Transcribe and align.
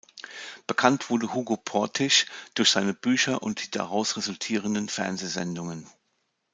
Bekannt 0.65 1.11
wurde 1.11 1.35
Hugo 1.35 1.57
Portisch 1.57 2.25
durch 2.55 2.71
seine 2.71 2.95
Bücher 2.95 3.43
und 3.43 3.63
die 3.63 3.69
daraus 3.69 4.17
resultierenden 4.17 4.89
Fernsehsendungen. 4.89 5.85